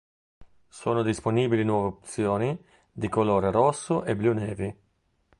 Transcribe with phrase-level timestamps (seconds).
[0.67, 2.59] Sono disponibili nuove opzioni
[2.91, 4.75] di colore rosso e blu navy.